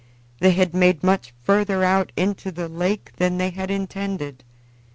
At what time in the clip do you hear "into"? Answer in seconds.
2.17-2.51